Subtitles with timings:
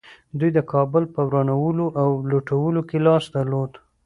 [0.39, 3.71] دوی د کابل په ورانولو او لوټولو کې لاس درلود